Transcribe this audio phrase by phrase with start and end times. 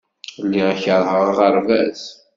[0.43, 2.01] Lliɣ keṛheɣ aɣerbaz.